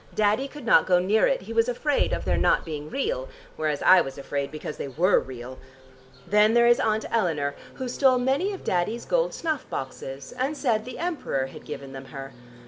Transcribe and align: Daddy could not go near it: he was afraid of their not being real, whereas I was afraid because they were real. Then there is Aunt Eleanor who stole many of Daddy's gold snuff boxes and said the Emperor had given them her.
Daddy 0.15 0.47
could 0.47 0.65
not 0.65 0.87
go 0.87 0.97
near 0.97 1.27
it: 1.27 1.41
he 1.43 1.53
was 1.53 1.69
afraid 1.69 2.11
of 2.11 2.25
their 2.25 2.35
not 2.35 2.65
being 2.65 2.89
real, 2.89 3.29
whereas 3.55 3.83
I 3.83 4.01
was 4.01 4.17
afraid 4.17 4.49
because 4.51 4.77
they 4.77 4.87
were 4.87 5.19
real. 5.19 5.59
Then 6.25 6.55
there 6.55 6.65
is 6.65 6.79
Aunt 6.79 7.05
Eleanor 7.11 7.53
who 7.75 7.87
stole 7.87 8.17
many 8.17 8.51
of 8.51 8.63
Daddy's 8.63 9.05
gold 9.05 9.31
snuff 9.31 9.69
boxes 9.69 10.31
and 10.31 10.57
said 10.57 10.85
the 10.85 10.97
Emperor 10.97 11.45
had 11.45 11.65
given 11.65 11.91
them 11.93 12.05
her. 12.05 12.33